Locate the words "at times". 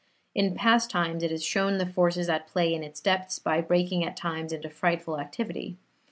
4.03-4.51